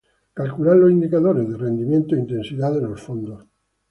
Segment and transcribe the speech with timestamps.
[0.33, 3.45] Calcular los indicadores de rendimiento e intensidad de los fondos.